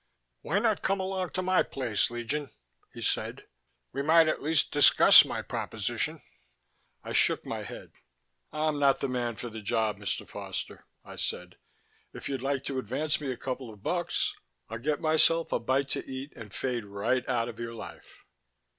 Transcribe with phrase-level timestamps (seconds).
[0.41, 2.49] "Why not come along to my place, Legion,"
[2.91, 3.45] he said.
[3.93, 6.23] "We might at least discuss my proposition."
[7.03, 7.91] I shook my head.
[8.51, 10.27] "I'm not the man for the job, Mr.
[10.27, 11.57] Foster," I said.
[12.13, 14.33] "If you'd like to advance me a couple of bucks,
[14.69, 18.25] I'll get myself a bite to eat and fade right out of your life."